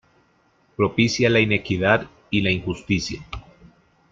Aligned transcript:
Propicia 0.75 1.29
la 1.29 1.41
inequidad 1.41 2.09
y 2.31 2.41
la 2.41 2.49
injusticia. 2.49 3.23